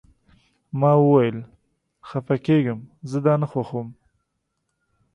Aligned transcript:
ما 0.79 0.91
وویل: 1.01 1.37
خفه 2.07 2.35
کیږم، 2.45 2.79
زه 3.09 3.17
دا 3.25 3.33
نه 3.41 3.47
خوښوم. 3.51 3.87